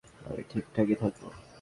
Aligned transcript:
আমি 0.25 0.41
ঠিকঠাকই 0.49 0.95
থাকব! 0.95 1.21